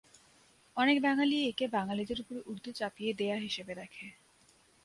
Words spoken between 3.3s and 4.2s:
হিসেবে দেখে।